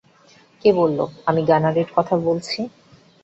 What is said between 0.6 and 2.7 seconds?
কে বললো আমি গানারের কথা বলছি?